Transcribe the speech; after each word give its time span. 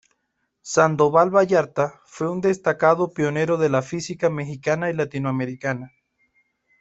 Sandoval 0.63 1.29
Vallarta 1.29 2.01
fue 2.07 2.27
un 2.27 2.41
destacado 2.41 3.13
pionero 3.13 3.57
de 3.57 3.69
la 3.69 3.83
física 3.83 4.31
mexicana 4.31 4.89
y 4.89 4.93
latinoamericana. 4.93 5.91